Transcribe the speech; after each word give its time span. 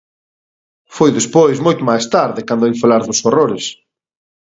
Foi 0.95 1.09
despois, 1.17 1.57
moito 1.65 1.87
máis 1.89 2.03
tarde, 2.15 2.45
cando 2.47 2.63
oín 2.65 2.81
falar 2.83 3.01
dos 3.03 3.21
horrores; 3.25 3.65